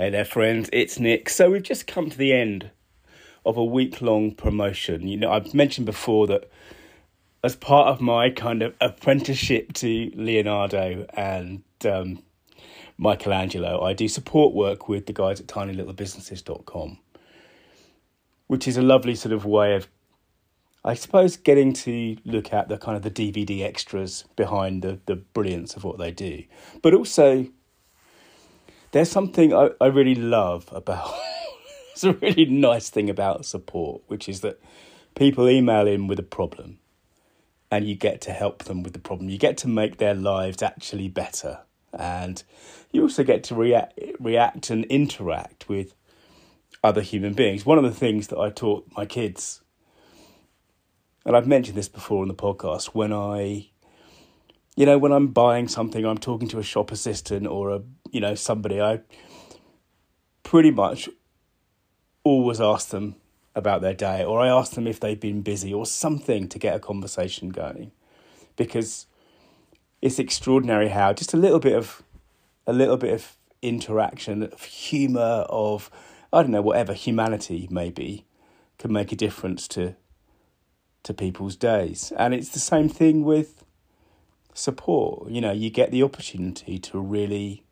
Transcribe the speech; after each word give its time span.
Hey 0.00 0.08
there, 0.08 0.24
friends. 0.24 0.70
It's 0.72 0.98
Nick. 0.98 1.28
So 1.28 1.50
we've 1.50 1.62
just 1.62 1.86
come 1.86 2.08
to 2.08 2.16
the 2.16 2.32
end 2.32 2.70
of 3.44 3.58
a 3.58 3.64
week 3.64 4.00
long 4.00 4.34
promotion. 4.34 5.06
You 5.06 5.18
know, 5.18 5.30
I've 5.30 5.52
mentioned 5.52 5.84
before 5.84 6.26
that 6.28 6.50
as 7.44 7.54
part 7.54 7.88
of 7.88 8.00
my 8.00 8.30
kind 8.30 8.62
of 8.62 8.72
apprenticeship 8.80 9.74
to 9.74 10.10
Leonardo 10.14 11.04
and 11.12 11.62
um, 11.84 12.22
Michelangelo, 12.96 13.84
I 13.84 13.92
do 13.92 14.08
support 14.08 14.54
work 14.54 14.88
with 14.88 15.04
the 15.04 15.12
guys 15.12 15.38
at 15.38 15.48
tinylittlebusinesses.com, 15.48 16.98
which 18.46 18.66
is 18.66 18.78
a 18.78 18.82
lovely 18.82 19.14
sort 19.14 19.34
of 19.34 19.44
way 19.44 19.74
of, 19.74 19.86
I 20.82 20.94
suppose, 20.94 21.36
getting 21.36 21.74
to 21.74 22.16
look 22.24 22.54
at 22.54 22.70
the 22.70 22.78
kind 22.78 22.96
of 22.96 23.02
the 23.02 23.10
DVD 23.10 23.64
extras 23.64 24.24
behind 24.34 24.80
the, 24.80 24.98
the 25.04 25.16
brilliance 25.16 25.76
of 25.76 25.84
what 25.84 25.98
they 25.98 26.10
do. 26.10 26.44
But 26.80 26.94
also, 26.94 27.48
there's 28.92 29.10
something 29.10 29.52
I, 29.54 29.70
I 29.80 29.86
really 29.86 30.14
love 30.14 30.68
about 30.72 31.14
it's 31.92 32.04
a 32.04 32.12
really 32.14 32.46
nice 32.46 32.90
thing 32.90 33.10
about 33.10 33.44
support, 33.44 34.02
which 34.06 34.28
is 34.28 34.40
that 34.40 34.60
people 35.14 35.48
email 35.48 35.86
in 35.86 36.06
with 36.06 36.18
a 36.18 36.24
problem 36.24 36.78
and 37.70 37.86
you 37.86 37.94
get 37.94 38.20
to 38.22 38.32
help 38.32 38.64
them 38.64 38.82
with 38.82 38.92
the 38.92 38.98
problem. 38.98 39.28
You 39.28 39.38
get 39.38 39.56
to 39.58 39.68
make 39.68 39.98
their 39.98 40.14
lives 40.14 40.62
actually 40.62 41.08
better. 41.08 41.60
And 41.92 42.42
you 42.90 43.02
also 43.02 43.22
get 43.22 43.44
to 43.44 43.54
react, 43.54 43.98
react 44.18 44.70
and 44.70 44.84
interact 44.86 45.68
with 45.68 45.94
other 46.82 47.02
human 47.02 47.34
beings. 47.34 47.64
One 47.64 47.78
of 47.78 47.84
the 47.84 47.90
things 47.92 48.28
that 48.28 48.38
I 48.38 48.50
taught 48.50 48.86
my 48.96 49.04
kids, 49.04 49.60
and 51.24 51.36
I've 51.36 51.46
mentioned 51.46 51.76
this 51.76 51.88
before 51.88 52.22
on 52.22 52.28
the 52.28 52.34
podcast, 52.34 52.86
when 52.86 53.12
I, 53.12 53.70
you 54.76 54.86
know, 54.86 54.98
when 54.98 55.12
I'm 55.12 55.28
buying 55.28 55.68
something, 55.68 56.04
I'm 56.04 56.18
talking 56.18 56.48
to 56.48 56.58
a 56.58 56.62
shop 56.62 56.90
assistant 56.90 57.46
or 57.46 57.70
a, 57.70 57.82
you 58.10 58.20
know, 58.20 58.34
somebody, 58.34 58.80
I 58.80 59.00
pretty 60.42 60.70
much 60.70 61.08
always 62.24 62.60
ask 62.60 62.88
them 62.90 63.16
about 63.54 63.82
their 63.82 63.94
day 63.94 64.24
or 64.24 64.40
I 64.40 64.48
ask 64.48 64.72
them 64.72 64.86
if 64.86 65.00
they've 65.00 65.18
been 65.18 65.42
busy 65.42 65.74
or 65.74 65.86
something 65.86 66.48
to 66.48 66.58
get 66.58 66.76
a 66.76 66.80
conversation 66.80 67.50
going. 67.50 67.92
Because 68.56 69.06
it's 70.02 70.18
extraordinary 70.18 70.88
how 70.88 71.12
just 71.12 71.34
a 71.34 71.36
little 71.36 71.60
bit 71.60 71.76
of 71.76 72.02
a 72.66 72.72
little 72.72 72.96
bit 72.96 73.12
of 73.12 73.36
interaction, 73.62 74.42
of 74.42 74.62
humour, 74.62 75.44
of 75.48 75.90
I 76.32 76.42
don't 76.42 76.52
know, 76.52 76.62
whatever 76.62 76.92
humanity 76.92 77.68
maybe 77.70 78.26
can 78.78 78.92
make 78.92 79.12
a 79.12 79.16
difference 79.16 79.66
to 79.68 79.96
to 81.02 81.14
people's 81.14 81.56
days. 81.56 82.12
And 82.16 82.34
it's 82.34 82.50
the 82.50 82.58
same 82.58 82.88
thing 82.88 83.24
with 83.24 83.59
support. 84.54 85.30
You 85.30 85.40
know, 85.40 85.52
you 85.52 85.70
get 85.70 85.90
the 85.90 86.02
opportunity 86.02 86.78
to 86.78 87.00
really 87.00 87.64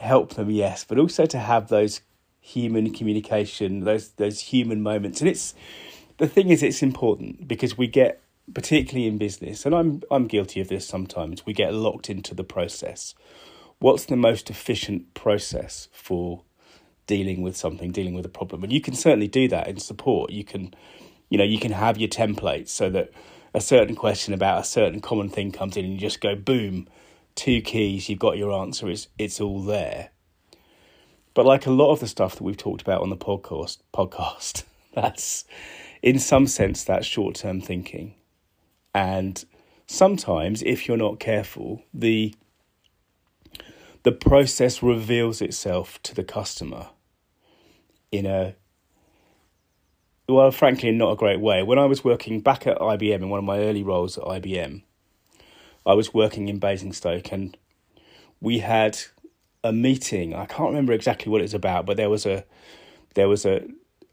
help 0.00 0.34
them, 0.34 0.50
yes, 0.50 0.84
but 0.84 0.98
also 0.98 1.26
to 1.26 1.38
have 1.38 1.68
those 1.68 2.00
human 2.40 2.92
communication, 2.92 3.80
those 3.80 4.10
those 4.10 4.40
human 4.40 4.82
moments. 4.82 5.20
And 5.20 5.30
it's 5.30 5.54
the 6.18 6.28
thing 6.28 6.50
is 6.50 6.62
it's 6.62 6.82
important 6.82 7.48
because 7.48 7.78
we 7.78 7.86
get 7.86 8.20
particularly 8.52 9.06
in 9.06 9.18
business, 9.18 9.64
and 9.64 9.74
I'm 9.74 10.02
I'm 10.10 10.26
guilty 10.26 10.60
of 10.60 10.68
this 10.68 10.86
sometimes, 10.86 11.46
we 11.46 11.52
get 11.52 11.72
locked 11.74 12.10
into 12.10 12.34
the 12.34 12.44
process. 12.44 13.14
What's 13.78 14.04
the 14.04 14.16
most 14.16 14.50
efficient 14.50 15.14
process 15.14 15.88
for 15.92 16.42
dealing 17.06 17.42
with 17.42 17.56
something, 17.56 17.90
dealing 17.92 18.14
with 18.14 18.24
a 18.24 18.30
problem? 18.30 18.62
And 18.62 18.72
you 18.72 18.80
can 18.80 18.94
certainly 18.94 19.28
do 19.28 19.48
that 19.48 19.68
in 19.68 19.78
support. 19.78 20.30
You 20.30 20.44
can 20.44 20.74
you 21.28 21.38
know, 21.38 21.44
you 21.44 21.58
can 21.58 21.72
have 21.72 21.98
your 21.98 22.08
templates 22.08 22.68
so 22.68 22.90
that 22.90 23.10
a 23.54 23.60
certain 23.60 23.94
question 23.94 24.34
about 24.34 24.60
a 24.60 24.64
certain 24.64 25.00
common 25.00 25.28
thing 25.28 25.52
comes 25.52 25.76
in 25.76 25.84
and 25.84 25.94
you 25.94 26.00
just 26.00 26.20
go 26.20 26.34
boom, 26.34 26.88
two 27.36 27.60
keys, 27.60 28.08
you've 28.08 28.18
got 28.18 28.36
your 28.36 28.52
answer, 28.52 28.90
it's 28.90 29.08
it's 29.16 29.40
all 29.40 29.62
there. 29.62 30.10
But 31.32 31.46
like 31.46 31.66
a 31.66 31.70
lot 31.70 31.92
of 31.92 32.00
the 32.00 32.08
stuff 32.08 32.36
that 32.36 32.42
we've 32.42 32.56
talked 32.56 32.82
about 32.82 33.00
on 33.00 33.10
the 33.10 33.16
podcast 33.16 33.78
podcast, 33.94 34.64
that's 34.94 35.44
in 36.02 36.18
some 36.18 36.46
sense 36.46 36.84
that's 36.84 37.06
short 37.06 37.36
term 37.36 37.60
thinking. 37.60 38.16
And 38.92 39.44
sometimes 39.86 40.62
if 40.62 40.86
you're 40.86 40.96
not 40.96 41.20
careful, 41.20 41.82
the 41.94 42.34
the 44.02 44.12
process 44.12 44.82
reveals 44.82 45.40
itself 45.40 46.02
to 46.02 46.14
the 46.14 46.24
customer 46.24 46.88
in 48.12 48.26
a 48.26 48.54
well, 50.34 50.50
frankly, 50.50 50.90
not 50.90 51.12
a 51.12 51.16
great 51.16 51.40
way. 51.40 51.62
When 51.62 51.78
I 51.78 51.86
was 51.86 52.04
working 52.04 52.40
back 52.40 52.66
at 52.66 52.78
IBM 52.78 53.14
in 53.16 53.28
one 53.28 53.38
of 53.38 53.44
my 53.44 53.58
early 53.58 53.82
roles 53.82 54.18
at 54.18 54.24
IBM, 54.24 54.82
I 55.86 55.94
was 55.94 56.14
working 56.14 56.48
in 56.48 56.58
Basingstoke 56.58 57.32
and 57.32 57.56
we 58.40 58.58
had 58.58 58.98
a 59.62 59.72
meeting. 59.72 60.34
I 60.34 60.46
can't 60.46 60.68
remember 60.68 60.92
exactly 60.92 61.30
what 61.30 61.40
it 61.40 61.44
was 61.44 61.54
about, 61.54 61.86
but 61.86 61.96
there 61.96 62.10
was 62.10 62.26
a 62.26 62.44
there 63.14 63.28
was 63.28 63.46
a 63.46 63.66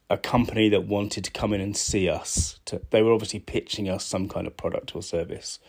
a 0.10 0.18
company 0.18 0.68
that 0.70 0.86
wanted 0.88 1.24
to 1.24 1.32
come 1.32 1.54
in 1.54 1.62
and 1.62 1.76
see 1.76 2.10
us. 2.10 2.60
To, 2.66 2.82
they 2.90 3.02
were 3.02 3.14
obviously 3.14 3.40
pitching 3.40 3.90
us 3.90 4.06
some 4.06 4.28
kind 4.28 4.46
of 4.46 4.58
product 4.58 4.96
or 4.96 5.02
service. 5.02 5.60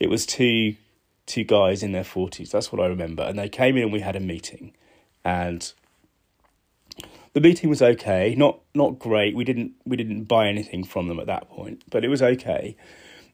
It 0.00 0.08
was 0.08 0.26
two 0.26 0.76
two 1.26 1.44
guys 1.44 1.82
in 1.82 1.92
their 1.92 2.04
forties. 2.04 2.50
That's 2.50 2.70
what 2.70 2.82
I 2.82 2.86
remember. 2.86 3.22
And 3.22 3.38
they 3.38 3.48
came 3.48 3.76
in 3.76 3.84
and 3.84 3.92
we 3.92 4.00
had 4.00 4.16
a 4.16 4.20
meeting, 4.20 4.74
and 5.24 5.72
the 7.34 7.40
meeting 7.40 7.68
was 7.68 7.82
okay. 7.82 8.34
Not 8.36 8.60
not 8.74 8.98
great. 8.98 9.36
We 9.36 9.44
didn't 9.44 9.72
we 9.84 9.96
didn't 9.96 10.24
buy 10.24 10.48
anything 10.48 10.84
from 10.84 11.08
them 11.08 11.20
at 11.20 11.26
that 11.26 11.50
point, 11.50 11.82
but 11.90 12.04
it 12.04 12.08
was 12.08 12.22
okay. 12.22 12.76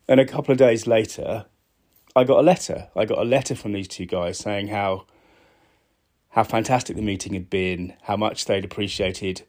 And 0.09 0.19
a 0.19 0.27
couple 0.27 0.50
of 0.50 0.59
days 0.59 0.87
later, 0.87 1.47
I 2.16 2.25
got 2.25 2.41
a 2.41 2.43
letter. 2.43 2.89
I 2.97 3.05
got 3.05 3.19
a 3.19 3.25
letter 3.25 3.55
from 3.55 3.72
these 3.72 3.87
two 3.87 4.06
guys 4.06 4.39
saying 4.39 4.69
how 4.69 5.06
how 6.31 6.44
fantastic 6.44 6.97
the 6.97 7.03
meeting 7.03 7.34
had 7.34 7.50
been, 7.50 7.94
how 8.03 8.16
much 8.16 8.47
they'd 8.47 8.65
appreciated 8.65 9.43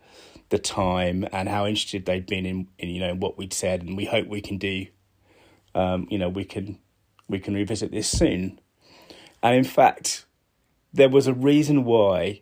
the 0.49 0.59
time, 0.59 1.25
and 1.31 1.47
how 1.47 1.65
interested 1.65 2.05
they'd 2.05 2.25
been 2.25 2.45
in, 2.45 2.67
in 2.77 2.89
you 2.89 2.99
know 2.99 3.15
what 3.15 3.37
we'd 3.37 3.53
said, 3.53 3.81
and 3.81 3.95
we 3.95 4.05
hope 4.05 4.27
we 4.27 4.41
can 4.41 4.57
do, 4.57 4.85
um, 5.73 6.07
you 6.11 6.17
know, 6.17 6.29
we 6.29 6.43
can 6.43 6.77
we 7.29 7.39
can 7.39 7.53
revisit 7.53 7.91
this 7.91 8.09
soon. 8.09 8.59
And 9.41 9.55
in 9.55 9.63
fact, 9.63 10.25
there 10.93 11.09
was 11.09 11.25
a 11.25 11.33
reason 11.33 11.85
why 11.85 12.41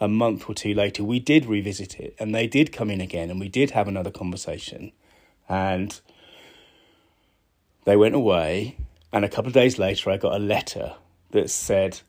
a 0.00 0.08
month 0.08 0.48
or 0.48 0.54
two 0.54 0.74
later 0.74 1.02
we 1.02 1.18
did 1.18 1.46
revisit 1.46 1.98
it, 1.98 2.14
and 2.18 2.34
they 2.34 2.46
did 2.46 2.72
come 2.72 2.90
in 2.90 3.00
again, 3.00 3.30
and 3.30 3.40
we 3.40 3.48
did 3.48 3.72
have 3.72 3.88
another 3.88 4.10
conversation, 4.10 4.92
and 5.48 6.00
they 7.84 7.96
went 7.96 8.14
away, 8.14 8.76
and 9.12 9.24
a 9.24 9.28
couple 9.28 9.48
of 9.48 9.54
days 9.54 9.78
later 9.78 10.10
I 10.10 10.16
got 10.16 10.34
a 10.34 10.38
letter 10.38 10.94
that 11.30 11.50
said 11.50 12.00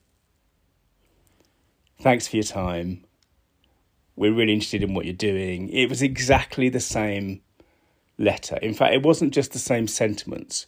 thanks 2.02 2.28
for 2.28 2.38
your 2.38 2.44
time. 2.44 3.04
We're 4.16 4.34
really 4.34 4.54
interested 4.54 4.84
in 4.84 4.94
what 4.94 5.06
you're 5.06 5.14
doing. 5.14 5.70
It 5.70 5.90
was 5.90 6.02
exactly 6.02 6.70
the 6.70 6.80
same 6.80 7.42
letter. 8.18 8.58
In 8.58 8.74
fact, 8.74 8.94
it 8.94 9.04
wasn't 9.04 9.34
just 9.34 9.54
the 9.54 9.60
same 9.60 9.88
sentiments, 9.88 10.68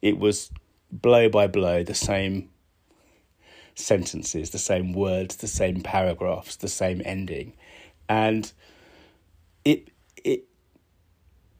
it 0.00 0.18
was 0.18 0.50
blow 0.90 1.28
by 1.28 1.46
blow 1.46 1.82
the 1.84 1.94
same 1.94 2.48
sentences, 3.78 4.50
the 4.50 4.58
same 4.58 4.92
words, 4.92 5.36
the 5.36 5.46
same 5.46 5.80
paragraphs, 5.80 6.56
the 6.56 6.68
same 6.68 7.00
ending. 7.04 7.54
And 8.08 8.52
it 9.64 9.88
it 10.24 10.44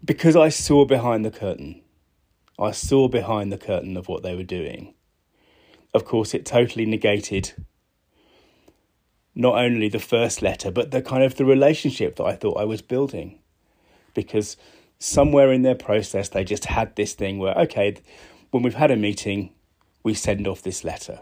because 0.05 0.37
I 0.37 0.49
saw 0.49 0.85
behind 0.85 1.25
the 1.25 1.31
curtain. 1.31 1.83
I 2.59 2.73
saw 2.73 3.09
behind 3.09 3.53
the 3.53 3.59
curtain 3.59 3.97
of 3.97 4.09
what 4.09 4.23
they 4.23 4.35
were 4.35 4.43
doing. 4.43 4.95
Of 5.95 6.05
course, 6.05 6.35
it 6.35 6.45
totally 6.45 6.87
negated 6.87 7.55
not 9.35 9.57
only 9.57 9.89
the 9.89 10.01
first 10.01 10.43
letter, 10.43 10.71
but 10.71 10.91
the 10.91 11.01
kind 11.01 11.23
of 11.23 11.37
the 11.37 11.45
relationship 11.45 12.17
that 12.17 12.25
I 12.25 12.35
thought 12.35 12.59
I 12.59 12.65
was 12.65 12.83
building. 12.83 13.39
Because 14.13 14.57
somewhere 14.99 15.53
in 15.53 15.63
their 15.63 15.77
process, 15.77 16.29
they 16.29 16.43
just 16.43 16.65
had 16.65 16.97
this 16.97 17.15
thing 17.15 17.39
where, 17.39 17.57
okay, 17.57 17.97
when 18.51 18.65
we've 18.65 18.75
had 18.75 18.91
a 18.91 18.97
meeting, 18.97 19.53
we 20.03 20.15
send 20.15 20.49
off 20.49 20.63
this 20.63 20.83
letter. 20.83 21.21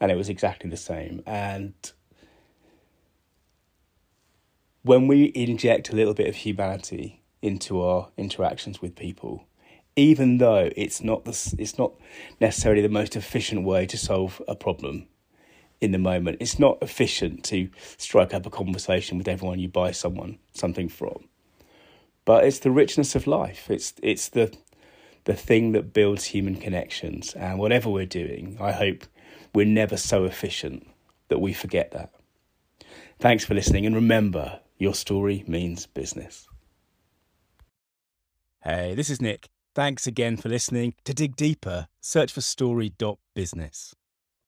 And 0.00 0.10
it 0.10 0.16
was 0.16 0.28
exactly 0.28 0.70
the 0.70 0.76
same. 0.76 1.22
And 1.26 1.74
when 4.82 5.06
we 5.06 5.32
inject 5.34 5.90
a 5.90 5.96
little 5.96 6.14
bit 6.14 6.28
of 6.28 6.36
humanity 6.36 7.22
into 7.42 7.82
our 7.82 8.10
interactions 8.16 8.80
with 8.80 8.94
people, 8.94 9.44
even 9.96 10.38
though 10.38 10.70
it's 10.76 11.02
not 11.02 11.24
the, 11.24 11.54
it's 11.58 11.78
not 11.78 11.92
necessarily 12.40 12.82
the 12.82 12.88
most 12.88 13.16
efficient 13.16 13.64
way 13.64 13.86
to 13.86 13.98
solve 13.98 14.40
a 14.46 14.54
problem, 14.54 15.08
in 15.80 15.92
the 15.92 15.98
moment. 15.98 16.38
It's 16.40 16.58
not 16.58 16.78
efficient 16.82 17.44
to 17.44 17.68
strike 17.96 18.34
up 18.34 18.46
a 18.46 18.50
conversation 18.50 19.18
with 19.18 19.28
everyone 19.28 19.58
you 19.58 19.68
buy 19.68 19.92
someone 19.92 20.38
something 20.52 20.88
from. 20.88 21.28
But 22.24 22.44
it's 22.44 22.58
the 22.58 22.70
richness 22.70 23.14
of 23.14 23.26
life. 23.26 23.70
It's 23.70 23.94
it's 24.02 24.28
the 24.28 24.54
the 25.24 25.34
thing 25.34 25.72
that 25.72 25.92
builds 25.92 26.24
human 26.24 26.56
connections. 26.56 27.34
And 27.34 27.58
whatever 27.58 27.88
we're 27.88 28.06
doing, 28.06 28.56
I 28.60 28.72
hope 28.72 29.04
we're 29.54 29.66
never 29.66 29.96
so 29.96 30.24
efficient 30.24 30.86
that 31.28 31.40
we 31.40 31.52
forget 31.52 31.90
that. 31.92 32.12
Thanks 33.18 33.44
for 33.44 33.54
listening 33.54 33.86
and 33.86 33.94
remember 33.94 34.60
your 34.78 34.94
story 34.94 35.44
means 35.46 35.86
business. 35.86 36.48
Hey, 38.62 38.94
this 38.94 39.10
is 39.10 39.20
Nick. 39.20 39.48
Thanks 39.74 40.06
again 40.06 40.36
for 40.36 40.48
listening. 40.48 40.94
To 41.04 41.14
dig 41.14 41.36
deeper, 41.36 41.88
search 42.00 42.32
for 42.32 42.40
story.business. 42.40 43.94